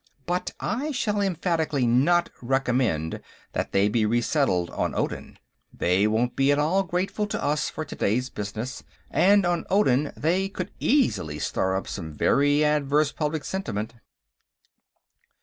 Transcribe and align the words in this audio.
But 0.25 0.51
I 0.59 0.89
shall 0.89 1.21
emphatically 1.21 1.85
not 1.85 2.31
recommend 2.41 3.21
that 3.53 3.71
they 3.71 3.87
be 3.87 4.03
resettled 4.03 4.71
on 4.71 4.95
Odin. 4.95 5.37
They 5.71 6.07
won't 6.07 6.35
be 6.35 6.51
at 6.51 6.57
all 6.57 6.81
grateful 6.81 7.27
to 7.27 7.43
us 7.43 7.69
for 7.69 7.85
today's 7.85 8.31
business, 8.31 8.81
and 9.11 9.45
on 9.45 9.63
Odin 9.69 10.11
they 10.17 10.49
could 10.49 10.71
easily 10.79 11.37
stir 11.37 11.75
up 11.75 11.87
some 11.87 12.11
very 12.13 12.65
adverse 12.65 13.11
public 13.11 13.45
sentiment." 13.45 13.93